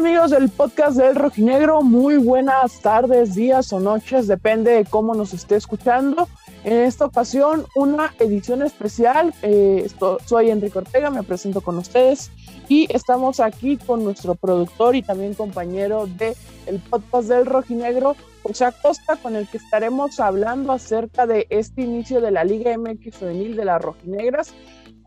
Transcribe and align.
amigos 0.00 0.30
del 0.30 0.48
podcast 0.48 0.96
del 0.96 1.14
Rojinegro? 1.14 1.82
Muy 1.82 2.16
buenas 2.16 2.80
tardes, 2.80 3.34
días 3.34 3.70
o 3.70 3.80
noches, 3.80 4.26
depende 4.26 4.70
de 4.70 4.86
cómo 4.86 5.14
nos 5.14 5.34
esté 5.34 5.56
escuchando. 5.56 6.26
En 6.64 6.72
esta 6.72 7.04
ocasión, 7.04 7.66
una 7.76 8.14
edición 8.18 8.62
especial. 8.62 9.34
Eh, 9.42 9.86
soy 10.24 10.48
Enrique 10.48 10.78
Ortega, 10.78 11.10
me 11.10 11.22
presento 11.22 11.60
con 11.60 11.76
ustedes 11.76 12.30
y 12.66 12.86
estamos 12.88 13.40
aquí 13.40 13.76
con 13.76 14.02
nuestro 14.02 14.34
productor 14.36 14.96
y 14.96 15.02
también 15.02 15.34
compañero 15.34 16.06
de 16.06 16.34
el 16.64 16.78
podcast 16.78 17.28
del 17.28 17.44
Rojinegro, 17.44 18.16
José 18.42 18.64
Acosta, 18.64 19.16
con 19.16 19.36
el 19.36 19.46
que 19.48 19.58
estaremos 19.58 20.18
hablando 20.18 20.72
acerca 20.72 21.26
de 21.26 21.46
este 21.50 21.82
inicio 21.82 22.22
de 22.22 22.30
la 22.30 22.44
Liga 22.44 22.74
MX 22.74 23.16
Femenil 23.16 23.54
de 23.54 23.66
las 23.66 23.82
Rojinegras 23.82 24.54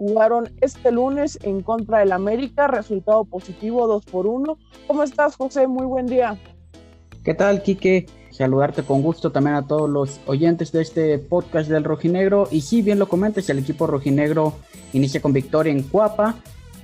jugaron 0.03 0.51
este 0.59 0.91
lunes 0.91 1.39
en 1.43 1.61
contra 1.61 1.99
del 1.99 2.11
América, 2.11 2.67
resultado 2.67 3.23
positivo 3.23 3.87
2 3.87 4.03
por 4.05 4.27
1. 4.27 4.57
¿Cómo 4.85 5.03
estás, 5.03 5.37
José? 5.37 5.65
Muy 5.65 5.85
buen 5.85 6.07
día. 6.07 6.37
¿Qué 7.23 7.33
tal, 7.33 7.63
Quique? 7.63 8.07
Saludarte 8.29 8.83
con 8.83 9.01
gusto 9.01 9.31
también 9.31 9.55
a 9.55 9.65
todos 9.65 9.89
los 9.89 10.19
oyentes 10.25 10.73
de 10.73 10.81
este 10.81 11.17
podcast 11.19 11.69
del 11.69 11.85
Rojinegro. 11.85 12.49
Y 12.51 12.61
sí, 12.61 12.81
bien 12.81 12.99
lo 12.99 13.07
comentas, 13.07 13.49
el 13.49 13.59
equipo 13.59 13.87
rojinegro 13.87 14.55
inicia 14.91 15.21
con 15.21 15.31
victoria 15.31 15.71
en 15.71 15.83
Cuapa, 15.83 16.35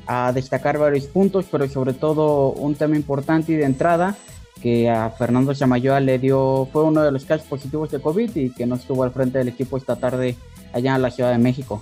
a 0.08 0.32
destacar 0.32 0.78
varios 0.78 1.08
puntos, 1.08 1.46
pero 1.52 1.68
sobre 1.68 1.94
todo 1.94 2.52
un 2.52 2.76
tema 2.76 2.96
importante 2.96 3.52
y 3.52 3.56
de 3.56 3.66
entrada 3.66 4.16
que 4.62 4.90
a 4.90 5.10
Fernando 5.10 5.54
Chamayoa 5.54 6.00
le 6.00 6.20
dio, 6.20 6.70
fue 6.72 6.84
uno 6.84 7.02
de 7.02 7.12
los 7.12 7.26
casos 7.26 7.48
positivos 7.48 7.92
de 7.92 8.00
COVID 8.00 8.34
y 8.36 8.54
que 8.54 8.66
no 8.66 8.76
estuvo 8.76 9.04
al 9.04 9.12
frente 9.12 9.40
del 9.40 9.50
equipo 9.50 9.76
esta 9.76 9.98
tarde 9.98 10.36
allá 10.72 10.96
en 10.96 11.02
la 11.02 11.12
Ciudad 11.12 11.32
de 11.32 11.38
México. 11.38 11.82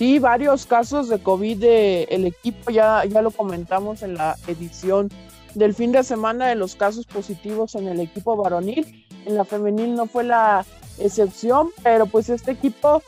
Sí, 0.00 0.18
varios 0.18 0.64
casos 0.64 1.10
de 1.10 1.22
COVID 1.22 1.58
del 1.58 2.24
equipo, 2.24 2.70
ya, 2.70 3.04
ya 3.04 3.20
lo 3.20 3.30
comentamos 3.30 4.02
en 4.02 4.14
la 4.14 4.34
edición 4.46 5.10
del 5.54 5.74
fin 5.74 5.92
de 5.92 6.02
semana 6.04 6.46
de 6.46 6.54
los 6.54 6.74
casos 6.74 7.04
positivos 7.04 7.74
en 7.74 7.86
el 7.86 8.00
equipo 8.00 8.34
varonil. 8.34 9.04
En 9.26 9.36
la 9.36 9.44
femenil 9.44 9.94
no 9.94 10.06
fue 10.06 10.24
la 10.24 10.64
excepción, 10.96 11.68
pero 11.82 12.06
pues 12.06 12.30
este 12.30 12.52
equipo 12.52 13.02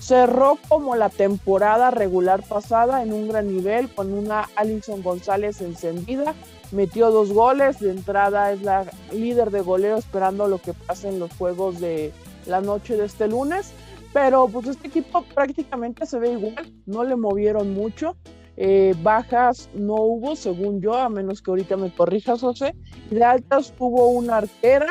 cerró 0.00 0.56
como 0.70 0.96
la 0.96 1.10
temporada 1.10 1.90
regular 1.90 2.42
pasada 2.42 3.02
en 3.02 3.12
un 3.12 3.28
gran 3.28 3.54
nivel 3.54 3.90
con 3.90 4.14
una 4.14 4.48
Alison 4.56 5.02
González 5.02 5.60
encendida, 5.60 6.34
metió 6.70 7.10
dos 7.10 7.30
goles, 7.30 7.78
de 7.78 7.90
entrada 7.90 8.52
es 8.52 8.62
la 8.62 8.86
líder 9.12 9.50
de 9.50 9.60
goleo 9.60 9.98
esperando 9.98 10.48
lo 10.48 10.62
que 10.62 10.72
pase 10.72 11.10
en 11.10 11.18
los 11.18 11.30
juegos 11.34 11.78
de 11.78 12.10
la 12.46 12.62
noche 12.62 12.96
de 12.96 13.04
este 13.04 13.28
lunes 13.28 13.74
pero 14.12 14.48
pues 14.48 14.66
este 14.68 14.88
equipo 14.88 15.22
prácticamente 15.34 16.06
se 16.06 16.18
ve 16.18 16.32
igual, 16.32 16.72
no 16.86 17.04
le 17.04 17.16
movieron 17.16 17.74
mucho. 17.74 18.16
Eh, 18.60 18.94
bajas 19.02 19.68
no 19.72 19.94
hubo, 19.94 20.34
según 20.34 20.80
yo, 20.80 20.94
a 20.94 21.08
menos 21.08 21.40
que 21.40 21.50
ahorita 21.50 21.76
me 21.76 21.92
corrijas, 21.94 22.40
José. 22.40 22.74
Y 23.10 23.14
de 23.14 23.24
altas 23.24 23.72
tuvo 23.78 24.08
una 24.08 24.38
arquera, 24.38 24.88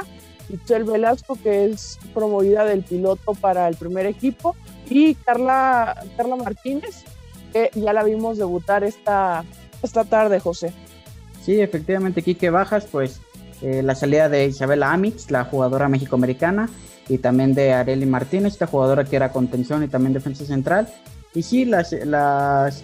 Itzel 0.50 0.86
Velasco, 0.86 1.38
que 1.42 1.66
es 1.66 2.00
promovida 2.14 2.64
del 2.64 2.84
piloto 2.84 3.34
para 3.34 3.68
el 3.68 3.76
primer 3.76 4.06
equipo, 4.06 4.56
y 4.90 5.16
Carla, 5.16 6.02
Carla 6.16 6.38
Martínez, 6.38 7.04
que 7.52 7.70
ya 7.76 7.92
la 7.92 8.04
vimos 8.04 8.38
debutar 8.38 8.86
esta, 8.86 9.44
esta 9.84 10.06
tarde, 10.06 10.40
José. 10.40 10.72
Sí, 11.42 11.60
efectivamente, 11.60 12.22
Quique 12.22 12.50
Bajas, 12.50 12.88
pues 12.90 13.20
eh, 13.62 13.82
la 13.84 13.96
salida 13.96 14.30
de 14.30 14.46
Isabela 14.46 14.94
Amix, 14.94 15.32
la 15.32 15.44
jugadora 15.44 15.90
mexicoamericana, 15.90 16.70
y 17.10 17.18
también 17.18 17.54
de 17.54 17.74
Areli 17.74 18.06
Martínez, 18.06 18.54
esta 18.54 18.68
jugadora 18.68 19.06
que 19.06 19.16
era 19.16 19.32
contención 19.32 19.84
y 19.84 19.88
también 19.88 20.14
defensa 20.14 20.46
central. 20.46 20.88
Y 21.34 21.44
sí, 21.44 21.66
las, 21.66 21.92
las, 21.92 22.84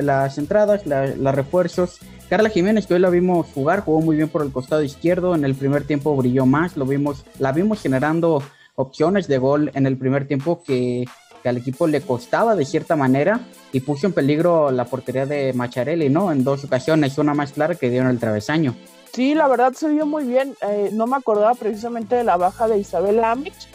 las 0.00 0.38
entradas, 0.38 0.82
los 0.86 1.34
refuerzos. 1.34 1.98
Carla 2.28 2.50
Jiménez, 2.50 2.86
que 2.86 2.94
hoy 2.94 3.00
la 3.00 3.10
vimos 3.10 3.46
jugar, 3.54 3.80
jugó 3.80 4.00
muy 4.00 4.16
bien 4.16 4.28
por 4.28 4.42
el 4.42 4.52
costado 4.52 4.82
izquierdo. 4.82 5.34
En 5.34 5.44
el 5.44 5.54
primer 5.54 5.84
tiempo 5.84 6.16
brilló 6.16 6.44
más, 6.44 6.76
lo 6.76 6.84
vimos, 6.84 7.24
la 7.38 7.52
vimos 7.52 7.80
generando 7.80 8.42
opciones 8.76 9.28
de 9.28 9.38
gol 9.38 9.70
en 9.74 9.86
el 9.86 9.96
primer 9.96 10.26
tiempo 10.26 10.62
que, 10.66 11.04
que 11.42 11.48
al 11.48 11.58
equipo 11.58 11.86
le 11.86 12.00
costaba 12.00 12.56
de 12.56 12.64
cierta 12.64 12.96
manera 12.96 13.40
y 13.72 13.80
puso 13.80 14.06
en 14.06 14.12
peligro 14.12 14.70
la 14.70 14.86
portería 14.86 15.26
de 15.26 15.52
Macharelli, 15.52 16.08
¿no? 16.08 16.32
En 16.32 16.42
dos 16.42 16.64
ocasiones, 16.64 17.18
una 17.18 17.34
más 17.34 17.52
clara 17.52 17.74
que 17.74 17.90
dieron 17.90 18.08
el 18.08 18.18
travesaño. 18.18 18.74
Sí, 19.14 19.32
la 19.36 19.46
verdad 19.46 19.74
se 19.74 19.88
vio 19.90 20.06
muy 20.06 20.24
bien. 20.24 20.56
Eh, 20.60 20.90
no 20.92 21.06
me 21.06 21.14
acordaba 21.14 21.54
precisamente 21.54 22.16
de 22.16 22.24
la 22.24 22.36
baja 22.36 22.66
de 22.66 22.78
Isabel 22.78 23.22
Amich, 23.22 23.68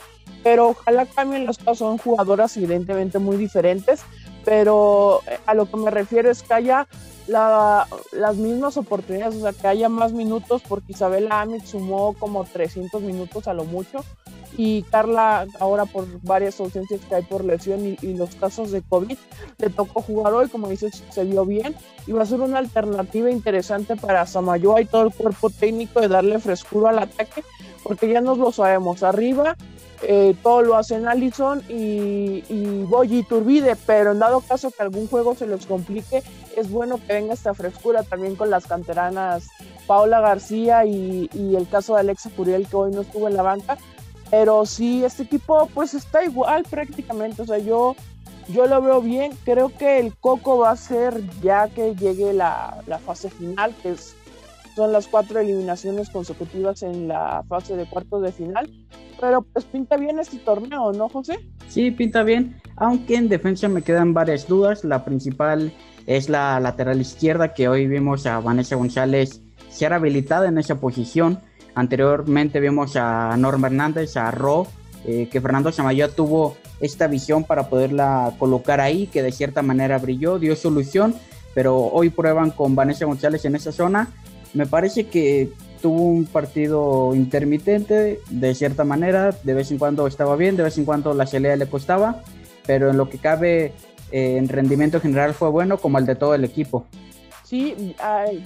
pero 0.44 0.72
ojalá 0.72 1.06
cambien 1.06 1.46
las 1.46 1.58
cosas. 1.58 1.78
Son 1.78 1.98
jugadoras 1.98 2.58
evidentemente 2.58 3.20
muy 3.20 3.38
diferentes, 3.38 4.02
pero 4.44 5.22
eh, 5.28 5.40
a 5.46 5.54
lo 5.54 5.66
que 5.66 5.78
me 5.78 5.92
refiero 5.92 6.30
es 6.30 6.44
que 6.44 6.54
haya 6.54 6.88
las 7.28 8.36
mismas 8.36 8.76
oportunidades, 8.76 9.36
o 9.36 9.42
sea, 9.42 9.54
que 9.54 9.68
haya 9.68 9.88
más 9.88 10.12
minutos, 10.12 10.62
porque 10.68 10.92
Isabel 10.92 11.32
Amich 11.32 11.68
sumó 11.68 12.16
como 12.16 12.44
300 12.44 13.02
minutos 13.02 13.48
a 13.48 13.54
lo 13.54 13.64
mucho 13.64 14.04
y 14.62 14.84
Carla 14.84 15.48
ahora 15.62 15.86
por 15.86 16.06
varias 16.22 16.60
ausencias 16.60 17.00
que 17.08 17.16
hay 17.16 17.24
por 17.24 17.46
lesión 17.46 17.98
y, 18.02 18.14
los 18.16 18.36
casos 18.36 18.72
de 18.72 18.82
COVID, 18.82 19.18
le 19.58 19.70
tocó 19.70 20.02
jugar 20.02 20.34
hoy, 20.34 20.50
como 20.50 20.68
dices, 20.68 21.02
se 21.12 21.24
vio 21.24 21.46
bien 21.46 21.74
y 22.06 22.12
va 22.12 22.24
a 22.24 22.26
ser 22.26 22.42
una 22.42 22.58
alternativa 22.58 23.32
interesante 23.32 23.96
para 23.96 24.26
Samayoa 24.26 24.82
y 24.82 24.86
todo 24.86 25.04
el 25.04 25.14
cuerpo 25.14 25.50
técnico 25.50 26.02
de 26.02 26.10
darle 26.10 26.40
frescura 26.40 26.90
al 26.90 27.00
ataque, 27.00 27.42
porque 27.84 28.10
ya 28.10 28.20
nos 28.20 28.38
lo 28.38 28.52
sabemos, 28.52 29.02
arriba 29.02 29.56
eh, 30.02 30.36
todo 30.44 30.62
lo 30.62 30.76
hacen 30.76 31.08
Allison 31.08 31.62
y, 31.70 32.44
y 32.50 32.86
Boyi 32.88 33.24
Turbide, 33.24 33.78
pero 33.86 34.12
en 34.12 34.20
dado 34.20 34.42
caso 34.42 34.72
que 34.72 34.84
algún 34.84 35.08
juego 35.08 35.36
se 35.36 35.48
les 35.48 35.66
complique, 35.66 36.22
es 36.58 36.70
bueno 36.70 37.00
que 37.06 37.14
venga 37.14 37.34
esta 37.34 37.54
frescura 37.54 38.04
también 38.04 38.36
con 38.36 38.50
las 38.50 38.66
canteranas 38.66 39.48
Paula 39.88 40.22
García 40.22 40.86
y, 40.86 41.30
y 41.34 41.56
el 41.56 41.68
caso 41.68 41.96
de 41.96 42.02
Alexa 42.02 42.30
Furiel 42.30 42.68
que 42.68 42.76
hoy 42.76 42.92
no 42.92 43.02
estuvo 43.02 43.28
en 43.28 43.36
la 43.36 43.44
banca, 43.44 43.78
pero 44.30 44.66
sí, 44.66 45.04
este 45.04 45.24
equipo 45.24 45.70
pues 45.74 45.94
está 45.94 46.24
igual 46.24 46.64
prácticamente. 46.70 47.42
O 47.42 47.46
sea, 47.46 47.58
yo, 47.58 47.96
yo 48.50 48.68
lo 48.68 48.82
veo 48.82 49.02
bien. 49.02 49.32
Creo 49.44 49.70
que 49.76 50.00
el 50.00 50.16
Coco 50.18 50.60
va 50.60 50.72
a 50.72 50.76
ser 50.76 51.22
ya 51.42 51.68
que 51.70 51.96
llegue 51.96 52.34
la, 52.34 52.84
fase 53.06 53.30
final, 53.30 53.74
que 53.82 53.96
son 54.76 54.92
las 54.92 55.08
cuatro 55.08 55.40
eliminaciones 55.40 56.10
consecutivas 56.10 56.84
en 56.84 57.08
la 57.08 57.44
fase 57.48 57.76
de 57.76 57.86
cuartos 57.86 58.22
de 58.22 58.32
final. 58.32 58.70
Pero 59.20 59.42
pues 59.42 59.66
pinta 59.66 59.98
bien 59.98 60.20
este 60.20 60.38
torneo, 60.38 60.94
¿no, 60.94 61.10
José? 61.10 61.40
Sí, 61.68 61.92
pinta 61.92 62.24
bien. 62.24 62.62
Aunque 62.78 63.16
en 63.16 63.30
defensa 63.30 63.68
me 63.68 63.82
quedan 63.82 64.14
varias 64.14 64.48
dudas. 64.48 64.84
La 64.84 65.04
principal 65.04 65.74
es 66.06 66.30
la 66.30 66.60
lateral 66.60 67.02
izquierda, 67.02 67.54
que 67.54 67.68
hoy 67.68 67.88
vimos 67.88 68.26
a 68.26 68.40
Vanessa 68.40 68.76
González 68.76 69.42
ser 69.70 69.94
habilitada 69.94 70.48
en 70.48 70.58
esa 70.58 70.80
posición 70.80 71.40
Anteriormente 71.76 72.60
vimos 72.60 72.96
a 72.96 73.36
Norma 73.38 73.68
Hernández, 73.68 74.18
a 74.18 74.32
Ro, 74.32 74.68
eh, 75.06 75.30
que 75.32 75.40
Fernando 75.40 75.72
Samayoa 75.72 76.10
tuvo 76.10 76.58
esta 76.82 77.08
visión 77.08 77.44
para 77.44 77.70
poderla 77.70 78.34
colocar 78.38 78.82
ahí, 78.82 79.08
que 79.08 79.24
de 79.24 79.32
cierta 79.32 79.62
manera 79.62 79.98
brilló, 79.98 80.40
dio 80.40 80.56
solución, 80.56 81.16
pero 81.54 81.78
hoy 81.78 82.10
prueban 82.10 82.52
con 82.52 82.76
Vanessa 82.76 83.06
González 83.06 83.46
en 83.46 83.56
esa 83.56 83.72
zona. 83.72 84.10
Me 84.54 84.66
parece 84.66 85.08
que 85.08 85.52
tuvo 85.82 86.04
un 86.04 86.26
partido 86.26 87.16
intermitente, 87.16 88.20
de 88.30 88.56
cierta 88.56 88.84
manera, 88.84 89.32
de 89.44 89.54
vez 89.54 89.72
en 89.72 89.78
cuando 89.78 90.08
estaba 90.08 90.36
bien, 90.36 90.58
de 90.58 90.64
vez 90.64 90.78
en 90.78 90.86
cuando 90.86 91.14
la 91.14 91.26
pelea 91.26 91.56
le 91.56 91.68
costaba, 91.68 92.22
pero 92.66 92.90
en 92.90 92.98
lo 92.98 93.10
que 93.10 93.20
cabe 93.20 93.74
eh, 94.12 94.38
en 94.38 94.50
rendimiento 94.50 95.00
general 95.00 95.34
fue 95.34 95.50
bueno, 95.50 95.78
como 95.78 95.98
el 95.98 96.06
de 96.06 96.16
todo 96.16 96.36
el 96.36 96.44
equipo. 96.44 96.86
Sí, 97.44 97.96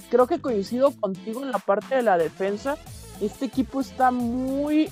creo 0.08 0.26
que 0.26 0.40
coincido 0.40 0.90
contigo 0.92 1.42
en 1.42 1.52
la 1.52 1.58
parte 1.58 1.96
de 1.96 2.02
la 2.02 2.16
defensa 2.16 2.78
este 3.20 3.46
equipo 3.46 3.80
está 3.80 4.10
muy, 4.10 4.88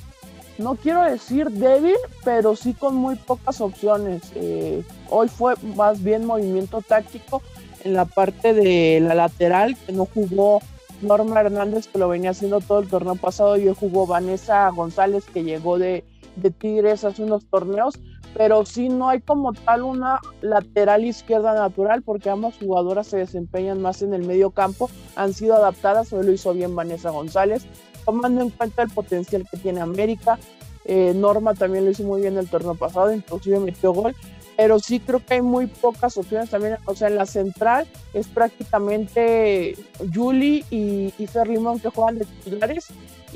no 0.58 0.76
quiero 0.76 1.02
decir 1.02 1.50
débil, 1.50 1.96
pero 2.24 2.56
sí 2.56 2.74
con 2.74 2.94
muy 2.94 3.16
pocas 3.16 3.60
opciones. 3.60 4.22
Eh, 4.34 4.84
hoy 5.10 5.28
fue 5.28 5.54
más 5.76 6.02
bien 6.02 6.24
movimiento 6.24 6.82
táctico 6.82 7.42
en 7.84 7.94
la 7.94 8.04
parte 8.04 8.54
de 8.54 9.00
la 9.00 9.14
lateral, 9.14 9.76
que 9.86 9.92
no 9.92 10.06
jugó 10.06 10.60
Norma 11.00 11.40
Hernández, 11.40 11.88
que 11.88 11.98
lo 11.98 12.08
venía 12.08 12.30
haciendo 12.30 12.60
todo 12.60 12.80
el 12.80 12.88
torneo 12.88 13.16
pasado, 13.16 13.56
y 13.56 13.68
hoy 13.68 13.76
jugó 13.78 14.06
Vanessa 14.06 14.68
González, 14.70 15.24
que 15.24 15.42
llegó 15.42 15.78
de, 15.78 16.04
de 16.36 16.50
Tigres 16.50 17.04
hace 17.04 17.24
unos 17.24 17.44
torneos, 17.46 17.98
pero 18.34 18.64
sí 18.64 18.88
no 18.88 19.08
hay 19.08 19.20
como 19.20 19.52
tal 19.52 19.82
una 19.82 20.20
lateral 20.40 21.04
izquierda 21.04 21.54
natural 21.54 22.02
porque 22.02 22.30
ambas 22.30 22.56
jugadoras 22.58 23.06
se 23.06 23.18
desempeñan 23.18 23.82
más 23.82 24.02
en 24.02 24.14
el 24.14 24.22
medio 24.22 24.50
campo, 24.50 24.90
han 25.16 25.34
sido 25.34 25.56
adaptadas, 25.56 26.12
hoy 26.12 26.24
lo 26.24 26.32
hizo 26.32 26.54
bien 26.54 26.74
Vanessa 26.74 27.10
González, 27.10 27.66
tomando 28.04 28.40
en 28.42 28.50
cuenta 28.50 28.82
el 28.82 28.90
potencial 28.90 29.46
que 29.50 29.56
tiene 29.56 29.80
América. 29.80 30.38
Eh, 30.84 31.12
Norma 31.14 31.54
también 31.54 31.84
lo 31.84 31.90
hizo 31.92 32.02
muy 32.02 32.20
bien 32.20 32.36
el 32.36 32.48
torneo 32.48 32.74
pasado, 32.74 33.12
inclusive 33.12 33.60
metió 33.60 33.92
gol, 33.92 34.16
pero 34.56 34.80
sí 34.80 34.98
creo 34.98 35.24
que 35.24 35.34
hay 35.34 35.42
muy 35.42 35.66
pocas 35.66 36.16
opciones 36.16 36.50
también. 36.50 36.76
O 36.86 36.94
sea, 36.94 37.08
en 37.08 37.16
la 37.16 37.26
central 37.26 37.86
es 38.12 38.26
prácticamente 38.26 39.76
Julie 40.12 40.64
y, 40.70 41.14
y 41.18 41.26
que 41.26 41.88
juegan 41.90 42.18
de 42.18 42.24
titulares, 42.24 42.88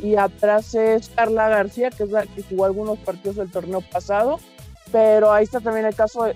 y 0.03 0.17
atrás 0.17 0.75
es 0.75 1.09
Carla 1.09 1.49
García, 1.49 1.91
que 1.91 2.03
es 2.03 2.11
la 2.11 2.27
que 2.27 2.43
jugó 2.43 2.65
algunos 2.65 2.99
partidos 2.99 3.37
del 3.37 3.51
torneo 3.51 3.81
pasado. 3.81 4.39
Pero 4.93 5.33
ahí 5.33 5.43
está 5.43 5.61
también 5.61 5.85
el 5.85 5.97
caso 5.97 6.25
de, 6.25 6.35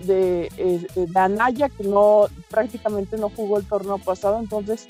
de, 0.56 1.06
de 1.06 1.20
Anaya, 1.20 1.68
que 1.68 1.84
no 1.84 2.26
prácticamente 2.50 3.16
no 3.16 3.30
jugó 3.30 3.58
el 3.58 3.64
torneo 3.64 3.98
pasado, 3.98 4.40
entonces 4.40 4.86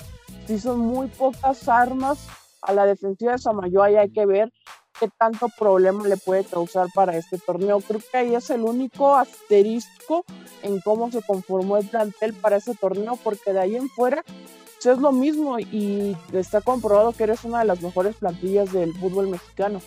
sí 0.47 0.59
son 0.59 0.79
muy 0.79 1.07
pocas 1.07 1.67
armas 1.67 2.27
a 2.61 2.73
la 2.73 2.85
defensiva 2.85 3.33
de 3.33 3.37
Samayoa 3.37 3.91
y 3.91 3.95
hay 3.95 4.11
que 4.11 4.25
ver 4.25 4.51
qué 4.99 5.09
tanto 5.17 5.47
problema 5.57 6.07
le 6.07 6.17
puede 6.17 6.43
causar 6.43 6.87
para 6.93 7.17
este 7.17 7.37
torneo. 7.37 7.79
Creo 7.79 8.01
que 8.11 8.17
ahí 8.17 8.35
es 8.35 8.49
el 8.49 8.61
único 8.61 9.15
asterisco 9.15 10.25
en 10.61 10.79
cómo 10.81 11.11
se 11.11 11.21
conformó 11.21 11.77
el 11.77 11.87
plantel 11.87 12.33
para 12.33 12.57
ese 12.57 12.75
torneo, 12.75 13.17
porque 13.23 13.53
de 13.53 13.59
ahí 13.59 13.75
en 13.75 13.89
fuera 13.89 14.23
pues, 14.23 14.95
es 14.95 15.01
lo 15.01 15.11
mismo 15.11 15.59
y 15.59 16.15
está 16.33 16.61
comprobado 16.61 17.13
que 17.13 17.23
eres 17.23 17.43
una 17.43 17.59
de 17.59 17.65
las 17.65 17.81
mejores 17.81 18.15
plantillas 18.15 18.71
del 18.71 18.93
fútbol 18.93 19.27
mexicano. 19.27 19.81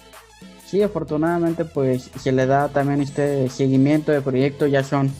Sí, 0.67 0.83
afortunadamente 0.83 1.65
pues 1.65 2.11
se 2.19 2.33
le 2.33 2.47
da 2.47 2.69
también 2.69 3.01
este 3.01 3.49
seguimiento 3.51 4.13
de 4.13 4.21
proyecto, 4.21 4.67
ya 4.67 4.83
son 4.83 5.13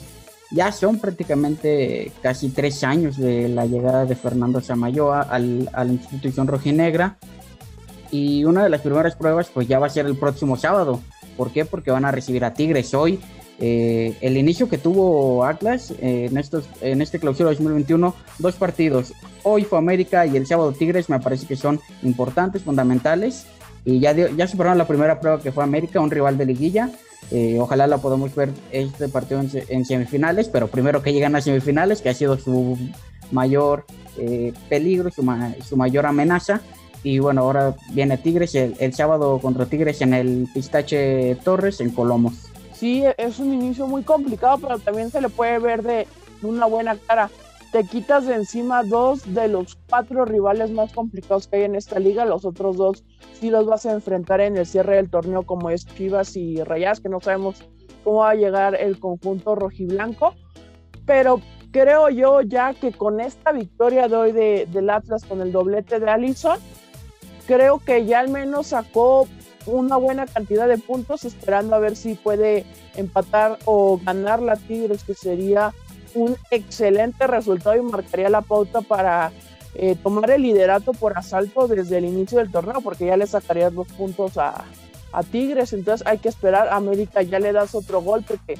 ya 0.51 0.71
son 0.71 0.99
prácticamente 0.99 2.11
casi 2.21 2.49
tres 2.49 2.83
años 2.83 3.17
de 3.17 3.49
la 3.49 3.65
llegada 3.65 4.05
de 4.05 4.15
Fernando 4.15 4.61
Samayoa 4.61 5.21
al, 5.21 5.69
a 5.73 5.83
la 5.83 5.93
institución 5.93 6.47
rojinegra 6.47 7.17
y 8.15 8.45
una 8.45 8.63
de 8.63 8.69
las 8.69 8.81
primeras 8.81 9.15
pruebas 9.15 9.49
pues 9.53 9.67
ya 9.67 9.79
va 9.79 9.87
a 9.87 9.89
ser 9.89 10.05
el 10.05 10.15
próximo 10.15 10.55
sábado. 10.57 11.01
¿Por 11.35 11.51
qué? 11.51 11.65
Porque 11.65 11.91
van 11.91 12.05
a 12.05 12.11
recibir 12.11 12.45
a 12.45 12.53
Tigres 12.53 12.93
hoy. 12.93 13.19
Eh, 13.59 14.17
el 14.21 14.37
inicio 14.37 14.67
que 14.67 14.77
tuvo 14.77 15.45
Atlas 15.45 15.91
eh, 16.01 16.27
en, 16.29 16.37
estos, 16.37 16.65
en 16.81 17.01
este 17.01 17.19
clausura 17.19 17.49
2021, 17.49 18.13
dos 18.39 18.55
partidos. 18.55 19.13
Hoy 19.43 19.63
fue 19.63 19.77
América 19.77 20.25
y 20.25 20.37
el 20.37 20.45
sábado 20.45 20.71
Tigres 20.73 21.09
me 21.09 21.19
parece 21.19 21.45
que 21.45 21.55
son 21.55 21.79
importantes, 22.03 22.63
fundamentales. 22.63 23.47
Y 23.83 23.99
ya, 23.99 24.13
ya 24.13 24.47
superaron 24.47 24.77
la 24.77 24.87
primera 24.87 25.19
prueba 25.19 25.41
que 25.41 25.51
fue 25.51 25.63
América, 25.63 25.99
un 25.99 26.11
rival 26.11 26.37
de 26.37 26.45
liguilla. 26.45 26.89
Eh, 27.31 27.57
ojalá 27.59 27.87
la 27.87 27.97
podamos 27.97 28.33
ver 28.35 28.49
este 28.71 29.09
partido 29.09 29.41
en, 29.41 29.85
semifinales, 29.85 30.47
pero 30.47 30.67
primero 30.67 31.01
que 31.01 31.11
lleguen 31.11 31.35
a 31.35 31.41
semifinales, 31.41 32.01
que 32.01 32.09
ha 32.09 32.13
sido 32.13 32.37
su 32.37 32.77
mayor 33.31 33.85
peligro, 34.69 35.11
su, 35.11 35.23
su 35.67 35.77
mayor 35.77 36.05
amenaza. 36.05 36.61
Y 37.05 37.19
bueno, 37.19 37.41
ahora 37.41 37.75
viene 37.91 38.17
Tigres 38.17 38.55
el, 38.55 38.93
sábado 38.95 39.37
contra 39.37 39.67
Tigres 39.67 40.01
en 40.01 40.15
el 40.15 40.47
Pistache 40.51 41.35
Torres 41.35 41.79
en 41.79 41.91
Colomos. 41.91 42.49
Sí, 42.73 43.03
es 43.19 43.37
un 43.37 43.53
inicio 43.53 43.85
muy 43.85 44.01
complicado, 44.01 44.57
pero 44.57 44.79
también 44.79 45.11
se 45.11 45.21
le 45.21 45.29
puede 45.29 45.59
ver 45.59 45.83
de 45.83 46.07
una 46.41 46.65
buena 46.65 46.97
cara. 46.97 47.29
Te 47.71 47.83
quitas 47.83 48.25
de 48.25 48.33
encima 48.33 48.81
dos 48.81 49.35
de 49.35 49.47
los 49.47 49.77
cuatro 49.87 50.25
rivales 50.25 50.71
más 50.71 50.91
complicados 50.93 51.47
que 51.47 51.57
hay 51.57 51.63
en 51.65 51.75
esta 51.75 51.99
liga. 51.99 52.25
Los 52.25 52.43
otros 52.43 52.75
dos 52.75 53.03
sí 53.39 53.51
los 53.51 53.67
vas 53.67 53.85
a 53.85 53.91
enfrentar 53.91 54.41
en 54.41 54.57
el 54.57 54.65
cierre 54.65 54.95
del 54.95 55.11
torneo, 55.11 55.43
como 55.43 55.69
es 55.69 55.85
Chivas 55.85 56.35
y 56.35 56.63
Rayas, 56.63 57.01
que 57.01 57.09
no 57.09 57.19
sabemos 57.21 57.63
cómo 58.03 58.21
va 58.21 58.31
a 58.31 58.35
llegar 58.35 58.73
el 58.81 58.99
conjunto 58.99 59.53
rojiblanco. 59.53 60.33
Pero 61.05 61.39
creo 61.69 62.09
yo 62.09 62.41
ya 62.41 62.73
que 62.73 62.91
con 62.91 63.19
esta 63.19 63.51
victoria 63.51 64.07
de 64.07 64.15
hoy 64.15 64.31
de, 64.31 64.67
del 64.71 64.89
Atlas 64.89 65.23
con 65.23 65.41
el 65.41 65.51
doblete 65.51 65.99
de 65.99 66.09
Allison, 66.09 66.57
creo 67.45 67.79
que 67.79 68.05
ya 68.05 68.19
al 68.19 68.29
menos 68.29 68.67
sacó 68.67 69.27
una 69.65 69.97
buena 69.97 70.25
cantidad 70.25 70.67
de 70.67 70.77
puntos, 70.77 71.25
esperando 71.25 71.75
a 71.75 71.79
ver 71.79 71.95
si 71.95 72.15
puede 72.15 72.65
empatar 72.95 73.57
o 73.65 73.99
ganar 74.03 74.41
la 74.41 74.55
Tigres, 74.55 75.03
que 75.03 75.15
sería 75.15 75.73
un 76.13 76.37
excelente 76.51 77.27
resultado 77.27 77.75
y 77.75 77.81
marcaría 77.81 78.29
la 78.29 78.41
pauta 78.41 78.81
para 78.81 79.31
eh, 79.73 79.95
tomar 80.01 80.29
el 80.31 80.43
liderato 80.43 80.93
por 80.93 81.17
asalto 81.17 81.67
desde 81.67 81.97
el 81.97 82.05
inicio 82.05 82.37
del 82.37 82.51
torneo, 82.51 82.81
porque 82.81 83.07
ya 83.07 83.17
le 83.17 83.27
sacaría 83.27 83.69
dos 83.69 83.87
puntos 83.89 84.37
a, 84.37 84.65
a 85.11 85.23
Tigres, 85.23 85.73
entonces 85.73 86.05
hay 86.07 86.19
que 86.19 86.29
esperar, 86.29 86.69
América 86.71 87.21
ya 87.21 87.39
le 87.39 87.51
das 87.51 87.75
otro 87.75 88.01
golpe 88.01 88.37
que 88.47 88.55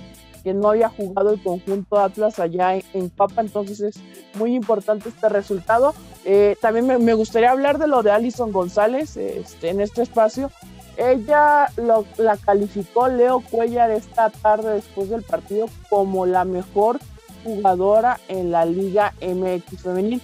que 0.45 0.53
no 0.53 0.69
había 0.69 0.89
jugado 0.89 1.31
el 1.31 1.41
conjunto 1.41 1.97
Atlas 1.97 2.37
allá 2.37 2.75
en, 2.93 3.09
Papa, 3.09 3.41
entonces 3.41 3.81
es 3.81 3.95
muy 4.35 4.53
importante 4.53 5.09
este 5.09 5.27
resultado. 5.27 5.95
Eh, 6.23 6.55
también 6.61 6.85
me, 6.85 7.13
gustaría 7.15 7.49
hablar 7.49 7.79
de 7.79 7.87
lo 7.87 8.03
de 8.03 8.11
Alison 8.11 8.51
González 8.51 9.17
este, 9.17 9.69
en 9.69 9.81
este 9.81 10.03
espacio. 10.03 10.51
Ella 10.97 11.71
la 12.17 12.37
calificó 12.37 13.07
Leo 13.07 13.39
Cuellar 13.39 13.89
esta 13.89 14.29
tarde 14.29 14.75
después 14.75 15.09
del 15.09 15.23
partido 15.23 15.65
como 15.89 16.27
la 16.27 16.45
mejor 16.45 16.99
jugadora 17.43 18.19
en 18.27 18.51
la 18.51 18.65
Liga 18.65 19.15
MX 19.21 19.81
femenil. 19.81 20.21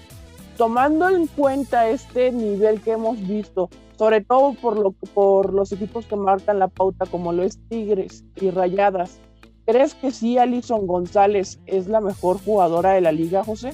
Tomando 0.55 1.09
en 1.09 1.25
cuenta 1.25 1.89
este 1.89 2.31
nivel 2.31 2.79
que 2.81 2.91
hemos 2.91 3.19
visto, 3.27 3.71
sobre 3.97 4.21
todo 4.21 4.53
por, 4.53 4.93
por 5.15 5.51
los 5.51 5.71
equipos 5.71 6.05
que 6.05 6.15
marcan 6.15 6.59
la 6.59 6.67
pauta 6.67 7.07
como 7.07 7.33
lo 7.33 7.41
es 7.41 7.57
Tigres 7.69 8.23
y 8.35 8.51
Rayadas, 8.51 9.19
¿Crees 9.71 9.95
que 9.95 10.11
sí 10.11 10.37
Alison 10.37 10.85
González 10.85 11.57
es 11.65 11.87
la 11.87 12.01
mejor 12.01 12.43
jugadora 12.43 12.91
de 12.91 12.99
la 12.99 13.13
liga, 13.13 13.41
José? 13.41 13.71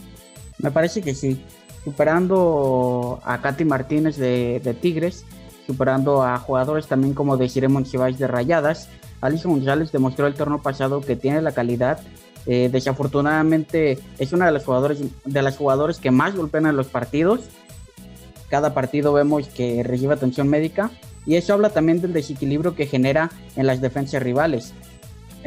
Me 0.59 0.69
parece 0.69 1.01
que 1.01 1.15
sí. 1.15 1.43
Superando 1.83 3.19
a 3.23 3.41
Katy 3.41 3.65
Martínez 3.65 4.15
de, 4.17 4.77
Tigres, 4.79 5.25
superando 5.65 6.21
a 6.21 6.37
jugadores 6.37 6.85
también 6.85 7.15
como 7.15 7.35
Desiree 7.35 7.67
Monsiváis 7.67 8.19
de 8.19 8.27
Rayadas, 8.27 8.89
Alison 9.21 9.53
González 9.53 9.91
demostró 9.91 10.27
el 10.27 10.35
torneo 10.35 10.61
pasado 10.61 11.01
que 11.01 11.15
tiene 11.15 11.41
la 11.41 11.53
calidad. 11.53 11.99
Eh, 12.45 12.69
desafortunadamente 12.71 13.97
es 14.19 14.33
una 14.33 14.45
de 14.45 14.51
las 14.51 14.65
jugadores 14.65 14.99
de 15.25 15.41
las 15.41 15.57
jugadores 15.57 15.97
que 15.97 16.11
más 16.11 16.35
golpean 16.35 16.67
en 16.67 16.77
los 16.77 16.85
partidos. 16.85 17.41
Cada 18.49 18.75
partido 18.75 19.13
vemos 19.13 19.47
que 19.47 19.81
recibe 19.81 20.13
atención 20.13 20.47
médica 20.47 20.91
y 21.25 21.37
eso 21.37 21.53
habla 21.53 21.71
también 21.71 22.01
del 22.01 22.13
desequilibrio 22.13 22.75
que 22.75 22.85
genera 22.85 23.31
en 23.55 23.65
las 23.65 23.81
defensas 23.81 24.21
rivales. 24.21 24.75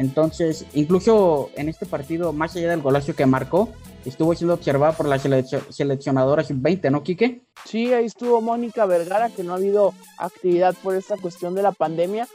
Entonces, 0.01 0.65
incluso 0.73 1.51
en 1.55 1.69
este 1.69 1.85
partido, 1.85 2.33
más 2.33 2.55
allá 2.55 2.71
del 2.71 2.81
golazo 2.81 3.15
que 3.15 3.27
marcó, 3.27 3.69
estuvo 4.03 4.33
siendo 4.33 4.55
observada 4.55 4.93
por 4.93 5.07
la 5.07 5.19
seleccionadora 5.19 6.43
sub-20, 6.43 6.89
¿no, 6.89 7.03
Quique? 7.03 7.43
Sí, 7.65 7.93
ahí 7.93 8.05
estuvo 8.05 8.41
Mónica 8.41 8.87
Vergara, 8.87 9.29
que 9.29 9.43
no 9.43 9.53
ha 9.53 9.57
habido 9.57 9.93
actividad 10.17 10.75
por 10.81 10.95
esta 10.95 11.17
cuestión 11.17 11.53
de 11.53 11.61
la 11.61 11.71
pandemia. 11.71 12.27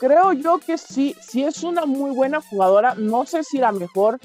Creo 0.00 0.32
yo 0.32 0.58
que 0.58 0.78
sí, 0.78 1.14
sí 1.20 1.44
es 1.44 1.62
una 1.62 1.86
muy 1.86 2.10
buena 2.10 2.40
jugadora, 2.40 2.96
no 2.96 3.24
sé 3.24 3.44
si 3.44 3.58
la 3.58 3.70
mejor. 3.70 4.18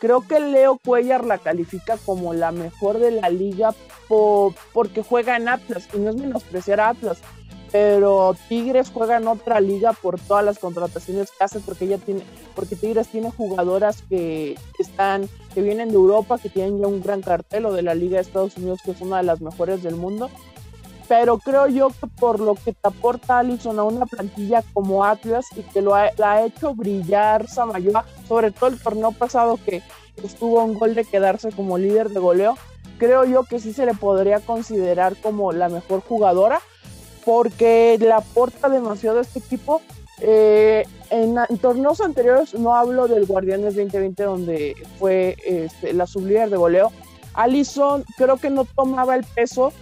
Creo 0.00 0.26
que 0.26 0.40
Leo 0.40 0.80
Cuellar 0.84 1.24
la 1.24 1.38
califica 1.38 1.98
como 2.04 2.34
la 2.34 2.50
mejor 2.50 2.98
de 2.98 3.12
la 3.12 3.30
liga 3.30 3.72
porque 4.72 5.04
juega 5.04 5.36
en 5.36 5.48
Atlas 5.48 5.88
y 5.94 5.98
no 5.98 6.10
es 6.10 6.16
menospreciar 6.16 6.80
a 6.80 6.88
Atlas, 6.88 7.18
pero 7.74 8.36
Tigres 8.48 8.92
juega 8.94 9.16
en 9.16 9.26
otra 9.26 9.60
liga 9.60 9.94
por 9.94 10.20
todas 10.20 10.44
las 10.44 10.60
contrataciones 10.60 11.32
que 11.32 11.42
hace 11.42 11.58
porque 11.58 11.86
ella 11.86 11.98
tiene 11.98 12.22
porque 12.54 12.76
Tigres 12.76 13.08
tiene 13.08 13.32
jugadoras 13.32 14.00
que 14.08 14.56
están 14.78 15.28
que 15.52 15.60
vienen 15.60 15.88
de 15.88 15.96
Europa 15.96 16.38
que 16.38 16.48
tienen 16.48 16.78
ya 16.78 16.86
un 16.86 17.02
gran 17.02 17.20
cartel 17.20 17.66
o 17.66 17.72
de 17.72 17.82
la 17.82 17.96
liga 17.96 18.18
de 18.18 18.22
Estados 18.22 18.56
Unidos 18.58 18.78
que 18.84 18.92
es 18.92 19.00
una 19.00 19.16
de 19.16 19.24
las 19.24 19.40
mejores 19.40 19.82
del 19.82 19.96
mundo. 19.96 20.30
Pero 21.08 21.38
creo 21.38 21.66
yo 21.66 21.88
que 21.88 22.06
por 22.06 22.38
lo 22.38 22.54
que 22.54 22.74
te 22.74 22.78
aporta 22.88 23.40
Allison 23.40 23.76
a 23.80 23.82
una 23.82 24.06
plantilla 24.06 24.62
como 24.72 25.04
Atlas 25.04 25.46
y 25.56 25.62
que 25.62 25.82
lo 25.82 25.96
ha, 25.96 26.10
la 26.16 26.34
ha 26.34 26.46
hecho 26.46 26.76
brillar 26.76 27.48
Samayoa, 27.48 28.04
sobre 28.28 28.52
todo 28.52 28.70
el 28.70 28.80
torneo 28.80 29.10
pasado 29.10 29.58
que 29.66 29.82
estuvo 30.22 30.62
un 30.62 30.74
gol 30.74 30.94
de 30.94 31.04
quedarse 31.04 31.50
como 31.50 31.76
líder 31.76 32.10
de 32.10 32.20
goleo, 32.20 32.56
creo 32.98 33.24
yo 33.24 33.42
que 33.42 33.58
sí 33.58 33.72
se 33.72 33.84
le 33.84 33.94
podría 33.94 34.38
considerar 34.38 35.16
como 35.16 35.50
la 35.50 35.68
mejor 35.68 36.02
jugadora 36.02 36.60
porque 37.24 37.96
le 37.98 38.12
aporta 38.12 38.68
demasiado 38.68 39.18
a 39.18 39.22
este 39.22 39.38
equipo. 39.38 39.80
Eh, 40.20 40.84
en, 41.10 41.36
torneos 41.60 42.00
anteriores, 42.00 42.54
no 42.54 42.74
hablo 42.74 43.08
del 43.08 43.26
Guardianes 43.26 43.74
2020, 43.74 44.22
donde 44.22 44.74
fue 44.98 45.36
este, 45.44 45.92
la 45.92 46.06
sublíder 46.06 46.50
de 46.50 46.56
goleo. 46.56 46.92
Allison 47.34 48.04
creo 48.16 48.36
que 48.36 48.50
no 48.50 48.64
tomaba 48.64 49.16
el 49.16 49.24
peso 49.24 49.72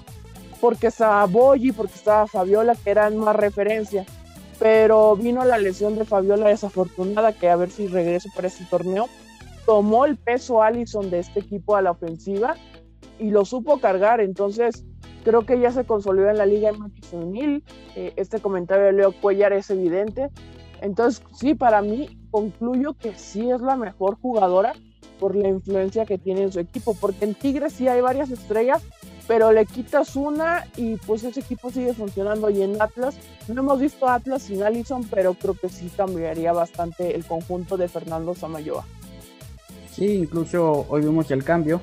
porque 0.61 0.87
estaba 0.87 1.25
Boyi, 1.26 1.72
porque 1.72 1.94
estaba 1.94 2.26
Fabiola, 2.26 2.76
que 2.76 2.90
eran 2.90 3.16
más 3.18 3.37
referencia. 3.37 4.06
Pero 4.58 5.16
vino 5.16 5.44
la 5.44 5.58
lesión 5.58 5.96
de 5.96 6.04
Fabiola 6.04 6.49
desafortunada, 6.49 7.32
que 7.32 7.50
a 7.50 7.56
ver 7.56 7.70
si 7.70 7.88
regreso 7.88 8.28
para 8.34 8.49
este 8.49 8.64
torneo. 8.66 9.08
Tomó 9.66 10.04
el 10.04 10.16
peso 10.16 10.62
Allison 10.62 11.11
de 11.11 11.18
este 11.18 11.40
equipo 11.40 11.76
a 11.76 11.82
la 11.82 11.90
ofensiva 11.90 12.56
y 13.18 13.30
lo 13.30 13.44
supo 13.44 13.80
cargar. 13.80 14.20
Entonces, 14.20 14.84
Creo 15.25 15.47
que 15.47 15.59
ya 15.61 15.71
se 15.71 15.85
consolidó 15.85 16.31
en 16.31 16.38
la 16.38 16.47
Liga 16.47 16.73
MX 16.73 17.09
Femenil. 17.09 17.64
Eh, 17.95 18.12
este 18.17 18.41
comentario 18.41 18.87
de 18.87 18.93
Leo 18.93 19.12
Cuellar 19.12 19.52
es 19.52 19.71
evidente. 19.71 20.31
Entonces, 20.81 21.23
sí, 21.33 21.55
para 21.55 21.81
mí 21.81 22.19
concluyo 22.31 22.95
que 22.95 23.14
sí 23.14 23.50
es 23.50 23.61
la 23.61 23.76
mejor 23.76 24.19
jugadora 24.21 24.73
por 25.21 25.37
la 25.37 25.49
influencia 25.49 26.05
que 26.05 26.19
tiene 26.19 26.43
en 26.43 26.52
su 26.52 26.59
equipo. 26.59 26.97
Porque 27.00 27.25
en 27.25 27.35
Tigres 27.35 27.75
sí 27.75 27.87
hay 27.87 28.00
varias 28.00 28.31
estrellas, 28.31 28.83
pero 29.29 29.52
le 29.52 29.64
quitas 29.64 30.17
una 30.17 30.67
y 30.76 30.97
pues 30.97 31.23
ese 31.23 31.38
equipo 31.38 31.71
sigue 31.71 31.95
funcionando. 31.95 32.50
Y 32.50 32.62
en 32.62 32.83
Atlas, 32.83 33.17
no 33.47 33.61
hemos 33.61 33.79
visto 33.79 34.09
Atlas 34.09 34.43
sin 34.43 34.64
Allison, 34.64 35.05
pero 35.09 35.35
creo 35.35 35.55
que 35.55 35.69
sí 35.69 35.88
cambiaría 35.97 36.52
bastante 36.52 37.14
el 37.14 37.25
conjunto 37.25 37.76
de 37.76 37.87
Fernando 37.87 38.35
Samayoa. 38.35 38.85
Sí, 39.93 40.07
incluso 40.14 40.87
hoy 40.88 41.02
vimos 41.02 41.31
el 41.31 41.45
cambio 41.45 41.81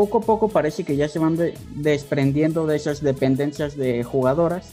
poco 0.00 0.16
a 0.16 0.20
poco 0.22 0.48
parece 0.48 0.82
que 0.82 0.96
ya 0.96 1.08
se 1.08 1.18
van 1.18 1.36
desprendiendo 1.74 2.66
de 2.66 2.76
esas 2.76 3.02
dependencias 3.02 3.76
de 3.76 4.02
jugadoras. 4.02 4.72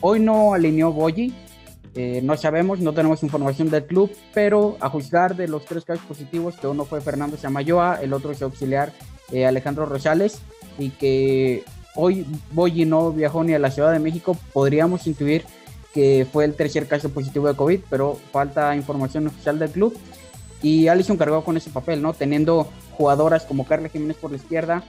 Hoy 0.00 0.20
no 0.20 0.54
alineó 0.54 0.92
Boyi, 0.92 1.34
eh, 1.96 2.20
no 2.22 2.36
sabemos, 2.36 2.78
no 2.78 2.92
tenemos 2.92 3.24
información 3.24 3.70
del 3.70 3.86
club, 3.86 4.08
pero 4.32 4.76
a 4.78 4.88
juzgar 4.88 5.34
de 5.34 5.48
los 5.48 5.64
tres 5.64 5.84
casos 5.84 6.04
positivos, 6.06 6.54
que 6.60 6.68
uno 6.68 6.84
fue 6.84 7.00
Fernando 7.00 7.36
Samayoa, 7.36 7.98
el 8.00 8.12
otro 8.12 8.30
es 8.30 8.40
auxiliar 8.40 8.92
eh, 9.32 9.46
Alejandro 9.46 9.84
Rosales, 9.84 10.38
y 10.78 10.90
que 10.90 11.64
hoy 11.96 12.24
Boyi 12.52 12.84
no 12.84 13.10
viajó 13.10 13.42
ni 13.42 13.54
a 13.54 13.58
la 13.58 13.72
Ciudad 13.72 13.92
de 13.92 13.98
México, 13.98 14.36
podríamos 14.52 15.08
intuir 15.08 15.44
que 15.92 16.24
fue 16.32 16.44
el 16.44 16.54
tercer 16.54 16.86
caso 16.86 17.08
positivo 17.08 17.48
de 17.48 17.56
COVID, 17.56 17.80
pero 17.90 18.16
falta 18.30 18.76
información 18.76 19.26
oficial 19.26 19.58
del 19.58 19.70
club. 19.70 19.98
Y 20.62 20.86
Alison 20.86 21.16
cargó 21.16 21.42
con 21.42 21.56
ese 21.56 21.70
papel, 21.70 22.00
¿no? 22.00 22.12
Teniendo 22.12 22.68
jugadoras 22.98 23.44
como 23.44 23.64
Carla 23.64 23.88
Jiménez 23.88 24.16
por 24.16 24.32
la 24.32 24.36
izquierda, 24.36 24.82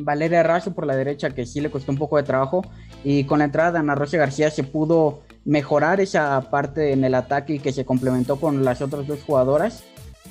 Valeria 0.00 0.42
Razo 0.42 0.74
por 0.74 0.86
la 0.86 0.96
derecha, 0.96 1.30
que 1.30 1.46
sí 1.46 1.60
le 1.60 1.70
costó 1.70 1.92
un 1.92 1.98
poco 1.98 2.16
de 2.16 2.22
trabajo, 2.22 2.62
y 3.04 3.24
con 3.24 3.38
la 3.38 3.44
entrada 3.44 3.72
de 3.72 3.78
Ana 3.78 3.94
Rosa 3.94 4.16
García 4.16 4.50
se 4.50 4.64
pudo 4.64 5.20
mejorar 5.44 6.00
esa 6.00 6.40
parte 6.50 6.92
en 6.92 7.04
el 7.04 7.14
ataque 7.14 7.54
y 7.54 7.58
que 7.58 7.72
se 7.72 7.84
complementó 7.84 8.40
con 8.40 8.64
las 8.64 8.80
otras 8.80 9.06
dos 9.06 9.22
jugadoras. 9.22 9.84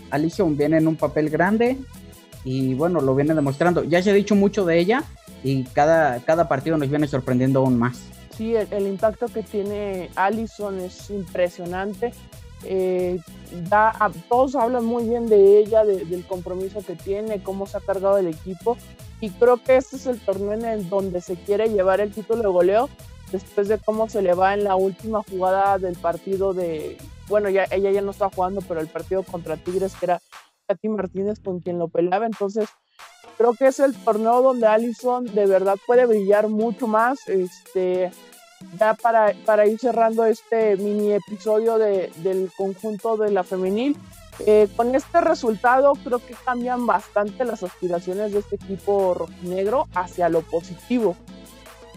Alison 0.10 0.58
viene 0.58 0.77
en 0.77 0.88
un 0.88 0.96
papel 0.96 1.30
grande 1.30 1.77
y 2.44 2.74
bueno, 2.74 3.00
lo 3.00 3.16
viene 3.16 3.36
demostrando. 3.36 3.84
Ya 3.84 4.01
se 4.01 4.10
ha 4.10 4.13
dicho 4.13 4.36
mucho 4.36 4.66
de 4.66 4.80
ella 4.80 5.04
y 5.44 5.63
cada, 5.66 6.20
cada 6.22 6.48
partido 6.48 6.77
nos 6.77 6.89
viene 6.89 7.08
sorprendiendo 7.08 7.60
aún 7.60 7.77
más. 7.77 8.10
Sí, 8.36 8.56
el, 8.56 8.86
impacto 8.86 9.25
que 9.27 9.42
tiene 9.42 10.10
Alison 10.16 10.80
es 10.80 11.10
impresionante. 11.10 12.12
Eh, 12.63 13.19
da, 13.69 13.93
todos 14.29 14.55
hablan 14.55 14.85
muy 14.85 15.07
bien 15.07 15.27
de 15.27 15.59
ella, 15.59 15.85
del 15.85 16.25
compromiso 16.25 16.81
que 16.85 16.95
tiene, 16.95 17.43
cómo 17.43 17.65
se 17.65 17.77
ha 17.77 17.81
cargado 17.81 18.17
el 18.17 18.27
equipo. 18.27 18.77
Y 19.19 19.29
creo 19.31 19.61
que 19.63 19.77
este 19.77 19.95
es 19.95 20.05
el 20.05 20.19
torneo 20.19 20.53
en 20.53 20.65
el 20.65 20.89
donde 20.89 21.21
se 21.21 21.35
quiere 21.35 21.69
llevar 21.69 22.01
el 22.01 22.11
título 22.11 22.43
de 22.43 22.49
goleo 22.49 22.89
después 23.31 23.67
de 23.67 23.77
cómo 23.77 24.09
se 24.09 24.21
le 24.21 24.33
va 24.33 24.53
en 24.53 24.63
la 24.63 24.75
última 24.75 25.21
jugada 25.23 25.77
del 25.77 25.95
partido 25.95 26.53
de, 26.53 26.97
bueno, 27.27 27.49
ya 27.49 27.65
ella 27.71 27.91
ya 27.91 28.01
no 28.01 28.11
está 28.11 28.29
jugando, 28.29 28.61
pero 28.61 28.79
el 28.79 28.87
partido 28.87 29.23
contra 29.23 29.57
Tigres, 29.57 29.95
que 29.95 30.05
era 30.05 30.21
Katy 30.67 30.89
Martínez 30.89 31.39
con 31.39 31.59
quien 31.59 31.79
lo 31.79 31.87
pelaba, 31.87 32.25
entonces 32.25 32.69
creo 33.37 33.53
que 33.53 33.67
es 33.67 33.79
el 33.79 33.93
torneo 33.95 34.41
donde 34.41 34.67
Allison 34.67 35.25
de 35.25 35.45
verdad 35.45 35.77
puede 35.85 36.05
brillar 36.05 36.47
mucho 36.47 36.87
más, 36.87 37.27
este, 37.27 38.11
ya 38.79 38.93
para, 38.93 39.33
para 39.45 39.65
ir 39.67 39.79
cerrando 39.79 40.25
este 40.25 40.77
mini 40.77 41.13
episodio 41.13 41.77
de, 41.77 42.11
del 42.17 42.51
conjunto 42.57 43.17
de 43.17 43.31
la 43.31 43.43
femenil, 43.43 43.97
eh, 44.45 44.67
con 44.75 44.93
este 44.93 45.21
resultado 45.21 45.93
creo 46.03 46.19
que 46.19 46.35
cambian 46.45 46.85
bastante 46.85 47.43
las 47.43 47.63
aspiraciones 47.63 48.33
de 48.33 48.39
este 48.39 48.55
equipo 48.57 49.15
rojinegro 49.15 49.87
hacia 49.95 50.29
lo 50.29 50.41
positivo 50.41 51.15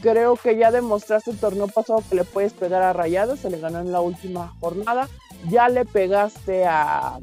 creo 0.01 0.37
que 0.37 0.57
ya 0.57 0.71
demostraste 0.71 1.31
el 1.31 1.39
torneo 1.39 1.69
pasado 1.69 2.03
que 2.09 2.17
le 2.17 2.25
puedes 2.25 2.53
pegar 2.53 2.83
a 2.83 2.93
Rayadas, 2.93 3.41
se 3.41 3.51
le 3.51 3.59
ganó 3.59 3.81
en 3.81 3.93
la 3.93 4.01
última 4.01 4.55
jornada. 4.61 5.09
Ya 5.49 5.69
le 5.69 5.85
pegaste 5.85 6.67
a, 6.67 7.19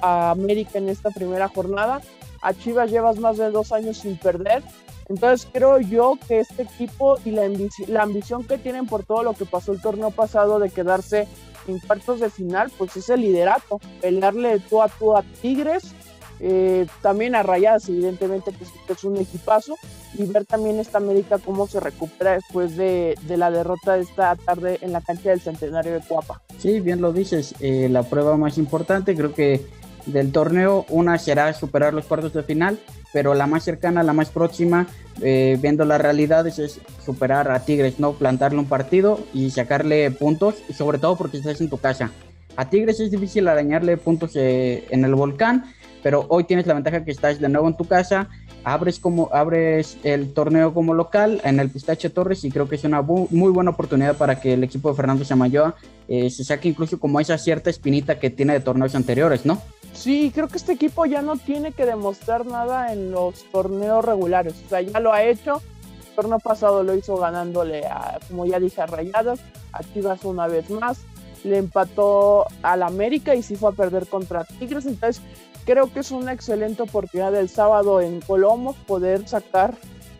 a 0.00 0.30
América 0.30 0.78
en 0.78 0.88
esta 0.88 1.10
primera 1.10 1.48
jornada. 1.48 2.00
A 2.42 2.54
Chivas 2.54 2.90
llevas 2.90 3.18
más 3.18 3.36
de 3.36 3.50
dos 3.50 3.72
años 3.72 3.98
sin 3.98 4.16
perder. 4.16 4.62
Entonces 5.08 5.48
creo 5.52 5.78
yo 5.80 6.18
que 6.26 6.40
este 6.40 6.62
equipo 6.62 7.18
y 7.24 7.30
la, 7.30 8.02
ambición 8.02 8.44
que 8.44 8.58
tienen 8.58 8.86
por 8.86 9.04
todo 9.04 9.22
lo 9.22 9.34
que 9.34 9.44
pasó 9.44 9.72
el 9.72 9.80
torneo 9.80 10.10
pasado 10.10 10.58
de 10.58 10.70
quedarse 10.70 11.28
en 11.68 11.78
cuartos 11.80 12.20
de 12.20 12.30
final, 12.30 12.70
pues 12.76 12.96
es 12.96 13.08
el 13.08 13.20
liderato, 13.20 13.80
pelearle 14.00 14.60
tú 14.60 14.82
a 14.82 14.88
tú 14.88 15.16
a 15.16 15.22
Tigres 15.42 15.94
eh, 16.40 16.86
también 17.02 17.34
a 17.34 17.42
Rayadas, 17.42 17.88
evidentemente, 17.88 18.52
que 18.52 18.92
es 18.92 19.04
un 19.04 19.16
equipazo, 19.16 19.76
y 20.14 20.24
ver 20.24 20.44
también 20.44 20.78
esta 20.78 20.98
América 20.98 21.38
cómo 21.38 21.66
se 21.66 21.80
recupera 21.80 22.32
después 22.32 22.76
de, 22.76 23.16
la 23.28 23.50
derrota 23.50 23.94
de 23.94 24.02
esta 24.02 24.36
tarde 24.36 24.78
en 24.82 24.92
la 24.92 25.00
cancha 25.00 25.30
del 25.30 25.40
Centenario 25.40 25.94
de 25.94 26.00
Cuapa. 26.00 26.42
Sí, 26.58 26.80
bien 26.80 27.00
lo 27.00 27.12
dices, 27.12 27.54
eh, 27.60 27.88
la 27.90 28.02
prueba 28.02 28.36
más 28.36 28.58
importante 28.58 29.14
creo 29.14 29.34
que 29.34 29.66
del 30.06 30.30
torneo, 30.30 30.86
una 30.90 31.18
será 31.18 31.52
superar 31.52 31.92
los 31.92 32.06
cuartos 32.06 32.32
de 32.32 32.42
final, 32.42 32.78
pero 33.12 33.34
la 33.34 33.46
más 33.46 33.64
cercana, 33.64 34.02
la 34.02 34.12
más 34.12 34.30
próxima, 34.30 34.86
eh, 35.22 35.58
viendo 35.60 35.84
las 35.84 36.00
realidades, 36.00 36.58
es 36.58 36.80
superar 37.04 37.50
a 37.50 37.64
Tigres, 37.64 37.98
no 37.98 38.12
plantarle 38.12 38.58
un 38.58 38.66
partido 38.66 39.20
y 39.32 39.50
sacarle 39.50 40.10
puntos, 40.10 40.56
y 40.68 40.72
sobre 40.72 40.98
todo 40.98 41.16
porque 41.16 41.38
estás 41.38 41.60
en 41.60 41.70
tu 41.70 41.78
casa. 41.78 42.10
A 42.56 42.70
Tigres 42.70 43.00
es 43.00 43.10
difícil 43.10 43.48
arañarle 43.48 43.96
puntos 43.96 44.32
en 44.34 45.04
el 45.04 45.14
volcán, 45.14 45.64
pero 46.02 46.24
hoy 46.28 46.44
tienes 46.44 46.66
la 46.66 46.74
ventaja 46.74 47.04
que 47.04 47.10
estás 47.10 47.40
de 47.40 47.48
nuevo 47.48 47.68
en 47.68 47.76
tu 47.76 47.84
casa, 47.84 48.28
abres 48.66 48.98
como 48.98 49.28
abres 49.32 49.96
el 50.02 50.32
torneo 50.34 50.74
como 50.74 50.92
local 50.92 51.40
en 51.44 51.60
el 51.60 51.70
Pistache 51.70 52.10
Torres 52.10 52.42
y 52.44 52.50
creo 52.50 52.68
que 52.68 52.74
es 52.74 52.82
una 52.82 53.00
muy 53.00 53.50
buena 53.52 53.70
oportunidad 53.70 54.16
para 54.16 54.40
que 54.40 54.54
el 54.54 54.64
equipo 54.64 54.88
de 54.88 54.96
Fernando 54.96 55.24
Samayoa 55.24 55.76
eh, 56.08 56.30
se 56.30 56.42
saque 56.42 56.68
incluso 56.68 56.98
como 56.98 57.20
esa 57.20 57.38
cierta 57.38 57.70
espinita 57.70 58.18
que 58.18 58.30
tiene 58.30 58.54
de 58.54 58.60
torneos 58.60 58.96
anteriores, 58.96 59.46
¿no? 59.46 59.62
Sí, 59.96 60.30
creo 60.34 60.48
que 60.48 60.58
este 60.58 60.72
equipo 60.72 61.06
ya 61.06 61.22
no 61.22 61.36
tiene 61.36 61.72
que 61.72 61.86
demostrar 61.86 62.46
nada 62.46 62.92
en 62.92 63.10
los 63.10 63.44
torneos 63.50 64.04
regulares, 64.04 64.54
o 64.66 64.68
sea, 64.68 64.80
ya 64.82 65.00
lo 65.00 65.12
ha 65.12 65.22
hecho. 65.22 65.62
El 66.10 66.14
torneo 66.14 66.38
pasado 66.38 66.82
lo 66.82 66.94
hizo 66.94 67.16
ganándole 67.16 67.86
a, 67.86 68.18
como 68.28 68.46
ya 68.46 68.60
dije, 68.60 68.82
a 68.82 68.86
Rayadas, 68.86 69.40
a 69.72 69.82
Chivas 69.82 70.24
una 70.24 70.46
vez 70.46 70.70
más, 70.70 71.00
le 71.44 71.58
empató 71.58 72.46
al 72.62 72.82
América 72.82 73.34
y 73.34 73.42
sí 73.42 73.56
fue 73.56 73.70
a 73.70 73.72
perder 73.72 74.06
contra 74.06 74.44
Tigres, 74.44 74.86
entonces 74.86 75.22
creo 75.64 75.92
que 75.92 76.00
es 76.00 76.10
una 76.10 76.32
excelente 76.32 76.82
oportunidad 76.82 77.32
del 77.32 77.48
sábado 77.48 78.00
en 78.00 78.20
Colombo 78.20 78.74
poder 78.86 79.26
sacar. 79.28 79.74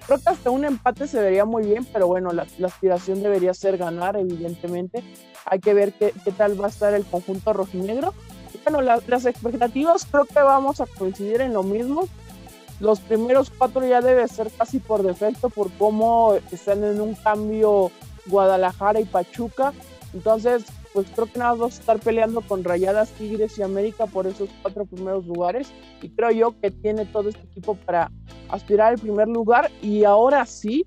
Creo 0.07 0.19
que 0.19 0.31
hasta 0.31 0.51
un 0.51 0.65
empate 0.65 1.07
se 1.07 1.21
vería 1.21 1.45
muy 1.45 1.65
bien, 1.65 1.85
pero 1.93 2.07
bueno, 2.07 2.33
la, 2.33 2.47
aspiración 2.65 3.23
debería 3.23 3.55
ser 3.55 3.77
ganar, 3.77 4.17
evidentemente. 4.17 5.03
Hay 5.45 5.61
que 5.61 5.75
ver 5.75 5.93
qué, 5.95 6.13
tal 6.37 6.61
va 6.61 6.67
a 6.67 6.71
estar 6.71 6.95
el 6.95 7.05
conjunto 7.05 7.53
rojinegro. 7.53 8.15
Bueno, 8.67 8.99
las 9.07 9.27
expectativas 9.27 10.07
creo 10.11 10.25
que 10.25 10.41
vamos 10.41 10.81
a 10.81 10.87
coincidir 10.87 11.41
en 11.41 11.53
lo 11.53 11.63
mismo. 11.63 12.09
Los 12.81 12.99
primeros 12.99 13.51
cuatro 13.51 13.87
ya 13.87 14.01
debe 14.01 14.27
ser 14.27 14.51
casi 14.51 14.81
por 14.81 15.05
defecto 15.05 15.51
por 15.51 15.71
cómo 15.73 16.35
están 16.51 16.83
en 16.83 17.01
un 17.01 17.15
cambio 17.15 17.93
Guadalajara 18.27 19.01
y 19.01 19.05
Pachuca. 19.05 19.73
Entonces, 20.13 20.65
pues 20.93 21.07
creo 21.15 21.27
que 21.27 21.39
nada 21.39 21.53
más 21.53 21.59
vamos 21.61 21.77
a 21.77 21.81
estar 21.81 21.99
peleando 22.01 22.41
con 22.41 22.65
Rayadas, 22.65 23.11
Tigres 23.11 23.57
y 23.57 23.63
América 23.63 24.07
por 24.07 24.27
esos 24.27 24.49
cuatro 24.63 24.85
primeros 24.85 25.25
lugares. 25.27 25.69
Y 26.03 26.09
creo 26.09 26.33
yo 26.33 26.61
que 26.61 26.73
tiene 26.73 27.07
todo 27.07 27.29
este 27.29 27.43
equipo 27.43 27.77
para 27.77 28.11
aspirar 28.49 28.95
al 28.95 28.99
primer 28.99 29.29
lugar. 29.29 29.71
Y 29.81 30.03
ahora 30.03 30.45
sí, 30.45 30.87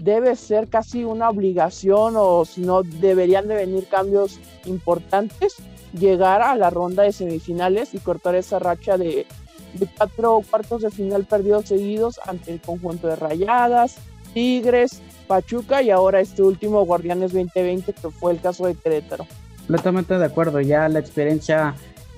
debe 0.00 0.34
ser 0.34 0.68
casi 0.68 1.04
una 1.04 1.28
obligación 1.28 2.14
o 2.16 2.46
si 2.46 2.62
no, 2.62 2.82
deberían 2.82 3.48
de 3.48 3.54
venir 3.54 3.86
cambios 3.88 4.40
importantes, 4.64 5.56
llegar 5.92 6.42
a 6.42 6.54
la 6.56 6.70
ronda 6.70 7.02
de 7.02 7.12
semifinales 7.12 7.94
y 7.94 7.98
cortar 7.98 8.34
esa 8.34 8.58
racha 8.58 8.96
de, 8.98 9.26
cuatro 9.96 10.42
cuartos 10.48 10.82
de 10.82 10.90
final 10.90 11.24
perdidos 11.24 11.66
seguidos 11.66 12.20
ante 12.26 12.52
el 12.52 12.60
conjunto 12.60 13.08
de 13.08 13.16
Rayadas, 13.16 13.96
Tigres, 14.34 15.00
Pachuca 15.26 15.82
y 15.82 15.90
ahora 15.90 16.20
este 16.20 16.42
último 16.42 16.84
Guardianes 16.84 17.32
2020 17.32 17.92
que 17.92 18.10
fue 18.10 18.32
el 18.32 18.40
caso 18.40 18.66
de 18.66 18.74
Querétaro 18.74 19.26
completamente 19.68 20.18
de 20.18 20.24
acuerdo. 20.24 20.60
Ya 20.60 20.88
la 20.88 20.98
experiencia 20.98 21.74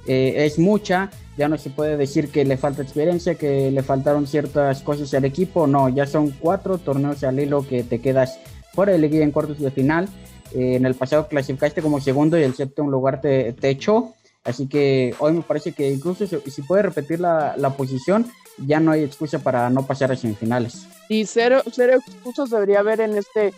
eh, 0.06 0.34
es 0.36 0.58
mucha. 0.58 1.10
Ya 1.36 1.48
no 1.48 1.58
se 1.58 1.70
puede 1.70 1.96
decir 1.96 2.30
que 2.30 2.44
le 2.44 2.56
falta 2.56 2.82
experiencia, 2.82 3.34
que 3.34 3.70
le 3.70 3.82
faltaron 3.82 4.26
ciertas 4.26 4.82
cosas 4.82 5.12
al 5.14 5.24
equipo. 5.24 5.66
No, 5.66 5.88
ya 5.88 6.06
son 6.06 6.30
cuatro 6.30 6.78
torneos 6.78 7.24
al 7.24 7.40
hilo 7.40 7.66
que 7.66 7.82
te 7.82 8.00
quedas 8.00 8.38
fuera 8.72 8.92
de 8.92 8.98
liguilla 8.98 9.24
en 9.24 9.32
cuartos 9.32 9.58
de 9.58 9.70
final. 9.70 10.08
Eh, 10.52 10.76
en 10.76 10.86
el 10.86 10.94
pasado 10.94 11.28
clasificaste 11.28 11.82
como 11.82 12.00
segundo 12.00 12.38
y 12.38 12.42
el 12.42 12.54
séptimo 12.54 12.90
lugar 12.90 13.20
te, 13.20 13.52
te 13.52 13.70
echó. 13.70 14.14
Así 14.44 14.68
que 14.68 15.14
hoy 15.18 15.32
me 15.32 15.42
parece 15.42 15.72
que 15.72 15.90
incluso 15.90 16.26
si, 16.26 16.38
si 16.50 16.62
puede 16.62 16.82
repetir 16.82 17.20
la, 17.20 17.54
la, 17.56 17.70
posición, 17.76 18.26
ya 18.58 18.80
no 18.80 18.92
hay 18.92 19.04
excusa 19.04 19.38
para 19.38 19.68
no 19.68 19.86
pasar 19.86 20.12
a 20.12 20.16
semifinales. 20.16 20.86
Y 21.08 21.26
cero, 21.26 21.62
cero 21.70 21.98
excusas 22.06 22.48
debería 22.50 22.80
haber 22.80 23.00
en 23.00 23.18
este 23.18 23.52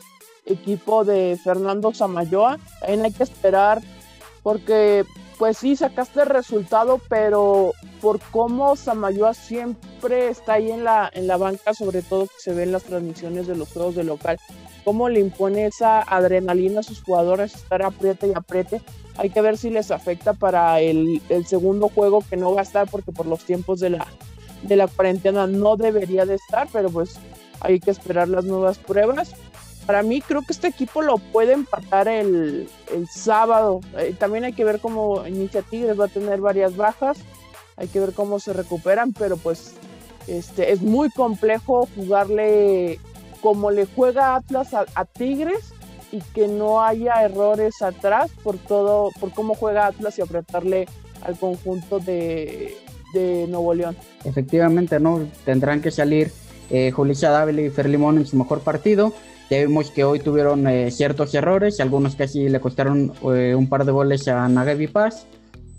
equipo 0.44 1.04
de 1.04 1.38
Fernando 1.42 1.94
Samayoa. 1.94 2.58
También 2.80 3.04
hay 3.04 3.12
que 3.12 3.22
esperar 3.22 3.80
porque 4.42 5.04
pues 5.38 5.58
sí 5.58 5.76
sacaste 5.76 6.22
el 6.22 6.28
resultado, 6.28 7.00
pero 7.08 7.72
por 8.00 8.20
cómo 8.30 8.76
Samayoa 8.76 9.34
siempre 9.34 10.28
está 10.28 10.54
ahí 10.54 10.70
en 10.70 10.84
la, 10.84 11.10
en 11.12 11.26
la 11.26 11.36
banca, 11.36 11.74
sobre 11.74 12.02
todo 12.02 12.26
que 12.26 12.34
se 12.38 12.54
ven 12.54 12.72
las 12.72 12.84
transmisiones 12.84 13.46
de 13.46 13.56
los 13.56 13.72
juegos 13.72 13.94
de 13.94 14.04
local, 14.04 14.38
cómo 14.84 15.08
le 15.08 15.20
impone 15.20 15.66
esa 15.66 16.00
adrenalina 16.02 16.80
a 16.80 16.82
sus 16.82 17.02
jugadores, 17.02 17.54
estar 17.54 17.82
apriete 17.82 18.28
y 18.28 18.32
apriete. 18.34 18.80
Hay 19.16 19.30
que 19.30 19.40
ver 19.40 19.58
si 19.58 19.70
les 19.70 19.90
afecta 19.90 20.32
para 20.32 20.80
el, 20.80 21.20
el 21.28 21.46
segundo 21.46 21.88
juego 21.88 22.24
que 22.28 22.36
no 22.36 22.54
va 22.54 22.60
a 22.60 22.64
estar 22.64 22.88
porque 22.88 23.12
por 23.12 23.26
los 23.26 23.44
tiempos 23.44 23.80
de 23.80 23.90
la, 23.90 24.06
de 24.62 24.76
la 24.76 24.88
cuarentena 24.88 25.46
no 25.46 25.76
debería 25.76 26.24
de 26.26 26.34
estar, 26.34 26.68
pero 26.72 26.90
pues 26.90 27.16
hay 27.60 27.78
que 27.78 27.90
esperar 27.90 28.28
las 28.28 28.44
nuevas 28.44 28.78
pruebas 28.78 29.34
para 29.86 30.02
mí 30.02 30.20
creo 30.20 30.42
que 30.42 30.52
este 30.52 30.68
equipo 30.68 31.02
lo 31.02 31.18
puede 31.18 31.52
empatar 31.52 32.08
el, 32.08 32.68
sábado. 33.10 33.80
Eh, 33.98 34.14
también 34.18 34.44
hay 34.44 34.52
que 34.52 34.64
ver 34.64 34.80
cómo 34.80 35.26
Iniciativas 35.26 35.98
va 35.98 36.04
a 36.06 36.08
tener 36.08 36.40
varias 36.40 36.76
bajas. 36.76 37.18
Hay 37.76 37.88
que 37.88 38.00
ver 38.00 38.12
cómo 38.12 38.38
se 38.38 38.52
recuperan, 38.52 39.12
pero 39.12 39.36
pues 39.36 39.74
este, 40.26 40.72
es 40.72 40.82
muy 40.82 41.10
complejo 41.10 41.88
jugarle 41.96 43.00
como 43.42 43.70
le 43.70 43.86
juega 43.86 44.36
Atlas 44.36 44.72
a, 44.72 45.04
Tigres 45.04 45.74
y 46.10 46.20
que 46.34 46.46
no 46.48 46.82
haya 46.82 47.22
errores 47.24 47.82
atrás 47.82 48.30
por 48.42 48.56
todo, 48.56 49.10
por 49.20 49.32
cómo 49.32 49.54
juega 49.54 49.86
Atlas 49.86 50.18
y 50.18 50.22
apretarle 50.22 50.86
al 51.22 51.36
conjunto 51.38 51.98
de, 51.98 52.76
de 53.12 53.46
Nuevo 53.48 53.74
León. 53.74 53.96
Efectivamente, 54.24 55.00
¿no? 55.00 55.26
Tendrán 55.44 55.82
que 55.82 55.90
salir 55.90 56.30
eh, 56.70 56.90
Julissa 56.90 57.30
Dávila 57.30 57.62
y 57.62 57.70
Fer 57.70 57.88
Limón 57.88 58.18
en 58.18 58.26
su 58.26 58.36
mejor 58.36 58.60
partido. 58.60 59.12
Ya 59.50 59.58
vimos 59.60 59.90
que 59.90 60.04
hoy 60.04 60.20
tuvieron 60.20 60.66
eh, 60.66 60.90
ciertos 60.90 61.34
errores, 61.34 61.80
algunos 61.80 62.16
casi 62.16 62.48
le 62.48 62.60
costaron 62.60 63.12
eh, 63.34 63.54
un 63.54 63.68
par 63.68 63.84
de 63.84 63.92
goles 63.92 64.26
a 64.28 64.48
Nagavi 64.48 64.86
Paz, 64.86 65.26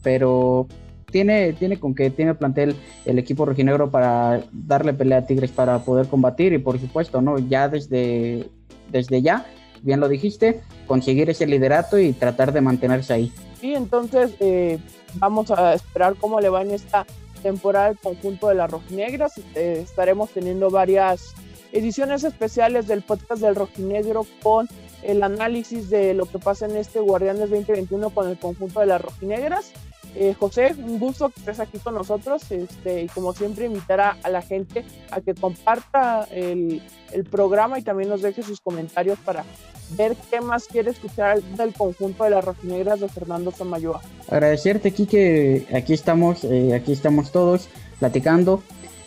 pero 0.04 0.68
tiene, 1.14 1.54
tiene 1.54 1.80
con 1.80 1.94
que 1.94 2.10
tiene 2.10 2.34
plantel 2.34 2.76
el 3.06 3.20
equipo 3.20 3.46
rojinegro 3.46 3.92
para 3.92 4.42
darle 4.52 4.94
pelea 4.94 5.20
a 5.20 5.26
Tigres 5.26 5.52
para 5.52 5.80
poder 5.80 6.08
combatir 6.08 6.52
y 6.54 6.58
por 6.58 6.80
supuesto, 6.80 7.22
¿no? 7.22 7.38
Ya 7.38 7.70
desde, 7.70 8.50
desde 8.92 9.22
ya, 9.22 9.46
bien 9.84 10.00
lo 10.00 10.10
dijiste, 10.10 10.62
conseguir 10.88 11.30
ese 11.30 11.46
liderato 11.46 12.00
y 12.00 12.14
tratar 12.14 12.52
de 12.52 12.62
mantenerse 12.62 13.14
ahí. 13.14 13.32
Sí, 13.62 13.76
entonces 13.76 14.34
eh, 14.40 14.80
vamos 15.16 15.52
a 15.52 15.76
esperar 15.76 16.16
cómo 16.20 16.42
le 16.42 16.50
va 16.50 16.64
en 16.64 16.72
esta 16.72 17.06
temporada 17.44 17.90
el 17.90 18.00
conjunto 18.00 18.50
de 18.50 18.56
las 18.56 18.72
rojinegras. 18.72 19.38
Eh, 19.56 19.82
estaremos 19.84 20.32
teniendo 20.32 20.72
varias 20.72 21.36
ediciones 21.72 22.24
especiales 22.24 22.88
del 22.88 23.04
podcast 23.04 23.42
del 23.42 23.56
rojinegro 23.56 24.26
con 24.42 24.68
el 25.04 25.22
análisis 25.22 25.90
de 25.90 26.14
lo 26.16 26.26
que 26.26 26.40
pasa 26.40 26.66
en 26.66 26.76
este 26.78 27.00
Guardianes 27.00 27.52
2021 27.52 28.10
con 28.10 28.30
el 28.30 28.38
conjunto 28.38 28.80
de 28.80 28.88
las 28.88 29.02
rojinegras. 29.02 29.74
Eh, 30.16 30.36
José, 30.40 30.76
un 30.78 31.00
gusto 31.00 31.30
que 31.30 31.40
estés 31.40 31.60
aquí 31.60 31.80
con 31.80 31.96
nosotros 31.96 32.44
este, 32.52 33.04
y 33.04 33.08
como 33.08 33.34
siempre 33.34 33.66
invitar 33.66 34.00
a, 34.00 34.30
la 34.30 34.42
gente 34.42 34.86
a 35.10 35.22
que 35.22 35.34
comparta 35.34 36.28
el, 36.32 36.82
programa 37.30 37.78
y 37.78 37.84
también 37.84 38.10
nos 38.10 38.22
deje 38.24 38.42
sus 38.42 38.60
comentarios 38.60 39.20
para 39.20 39.46
ver 39.92 40.16
qué 40.32 40.42
más 40.42 40.66
quiere 40.66 40.90
escuchar 40.90 41.42
del 41.42 41.72
conjunto 41.74 42.24
de 42.24 42.32
las 42.32 42.44
rojinegras 42.44 43.00
de 43.00 43.08
Fernando 43.08 43.52
Samayoa. 43.52 44.02
Agradecerte 44.30 44.92
que 44.92 45.68
aquí 45.74 45.94
estamos, 45.94 46.44
eh, 46.44 46.74
aquí 46.74 46.92
estamos 46.92 47.32
todos 47.32 47.70
platicando 48.00 48.64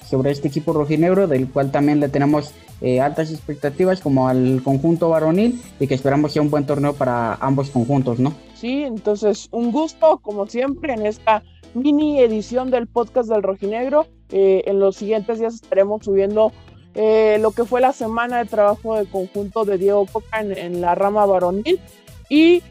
sobre 0.08 0.30
este 0.30 0.48
equipo 0.48 0.72
rojinegro 0.72 1.26
del 1.26 1.48
cual 1.48 1.70
también 1.70 2.00
le 2.00 2.08
tenemos 2.08 2.52
eh, 2.80 3.00
altas 3.00 3.30
expectativas 3.30 4.00
como 4.00 4.28
al 4.28 4.60
conjunto 4.62 5.08
varonil 5.08 5.60
y 5.80 5.86
que 5.86 5.94
esperamos 5.94 6.32
sea 6.32 6.42
un 6.42 6.50
buen 6.50 6.66
torneo 6.66 6.94
para 6.94 7.34
ambos 7.34 7.70
conjuntos, 7.70 8.18
¿no? 8.18 8.34
Sí, 8.54 8.82
entonces 8.82 9.48
un 9.50 9.72
gusto 9.72 10.18
como 10.18 10.46
siempre 10.46 10.92
en 10.94 11.06
esta 11.06 11.42
mini 11.74 12.20
edición 12.20 12.70
del 12.70 12.86
podcast 12.86 13.28
del 13.28 13.42
rojinegro. 13.42 14.06
Eh, 14.30 14.64
en 14.66 14.80
los 14.80 14.96
siguientes 14.96 15.38
días 15.38 15.54
estaremos 15.54 16.04
subiendo 16.04 16.52
eh, 16.94 17.38
lo 17.40 17.50
que 17.50 17.64
fue 17.64 17.80
la 17.80 17.92
semana 17.92 18.38
de 18.38 18.46
trabajo 18.46 18.96
del 18.96 19.06
conjunto 19.06 19.64
de 19.64 19.78
Diego 19.78 20.06
Coca 20.06 20.40
en, 20.40 20.80
la 20.80 20.94
rama 20.94 21.26
varonil 21.26 21.78
y 22.28 22.62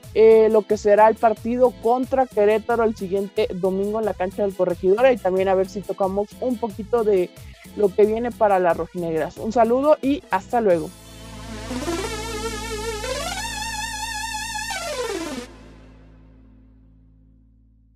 lo 0.50 0.62
que 0.64 0.78
será 0.78 1.08
el 1.08 1.16
partido 1.16 1.72
contra 1.82 2.26
Querétaro 2.26 2.84
el 2.84 2.96
siguiente 2.96 3.48
domingo 3.54 4.00
en 4.00 4.06
la 4.06 4.14
cancha 4.14 4.44
del 4.44 4.56
Corregidora 4.56 5.12
y 5.12 5.18
también 5.18 5.48
a 5.48 5.56
ver 5.56 5.70
si 5.70 5.82
tocamos 5.82 6.28
un 6.42 6.58
poquito 6.58 7.04
de 7.04 7.30
lo 7.76 7.94
que 7.94 8.06
viene 8.06 8.32
para 8.32 8.60
las 8.60 8.78
rojinegras. 8.78 9.38
Un 9.38 9.52
saludo 9.52 9.98
y 10.02 10.24
hasta 10.32 10.62
luego. 10.62 10.90